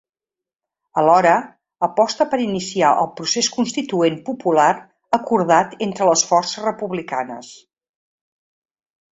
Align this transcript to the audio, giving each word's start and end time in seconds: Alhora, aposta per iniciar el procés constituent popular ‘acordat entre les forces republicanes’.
Alhora, 1.01 1.33
aposta 1.87 2.27
per 2.31 2.39
iniciar 2.45 2.93
el 3.01 3.09
procés 3.19 3.51
constituent 3.57 4.17
popular 4.31 4.67
‘acordat 5.21 5.77
entre 5.91 6.09
les 6.11 6.27
forces 6.31 6.67
republicanes’. 6.73 7.53